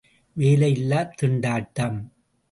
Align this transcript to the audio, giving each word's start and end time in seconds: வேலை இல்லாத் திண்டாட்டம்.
வேலை 0.33 0.71
இல்லாத் 0.71 1.23
திண்டாட்டம். 1.23 1.99